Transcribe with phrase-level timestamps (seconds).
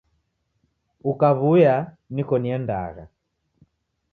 [1.11, 1.73] Ukaw'uya
[2.13, 3.03] niko niendagha.